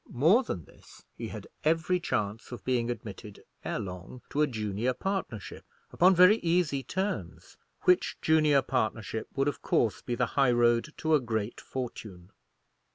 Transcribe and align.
More 0.09 0.41
than 0.41 0.65
this, 0.65 1.05
he 1.15 1.27
had 1.27 1.45
every 1.63 1.99
chance 1.99 2.51
of 2.51 2.65
being 2.65 2.89
admitted 2.89 3.43
ere 3.63 3.77
long 3.77 4.23
to 4.31 4.41
a 4.41 4.47
junior 4.47 4.95
partnership 4.95 5.63
upon 5.91 6.15
very 6.15 6.37
easy 6.37 6.81
terms, 6.81 7.55
which 7.81 8.17
junior 8.19 8.63
partnership 8.63 9.27
would 9.35 9.47
of 9.47 9.61
course 9.61 10.01
be 10.01 10.15
the 10.15 10.25
high 10.33 10.53
road 10.53 10.95
to 10.97 11.13
a 11.13 11.19
great 11.19 11.61
fortune. 11.61 12.31